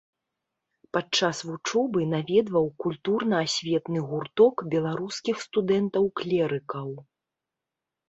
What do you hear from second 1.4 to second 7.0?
вучобы наведваў культурна-асветны гурток беларускіх студэнтаў-клерыкаў.